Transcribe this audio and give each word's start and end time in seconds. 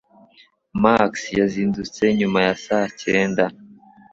Max 0.83 1.11
yazindutse 1.39 2.03
nyuma 2.19 2.39
ya 2.47 2.55
saa 2.63 2.87
cyenda 3.01 3.45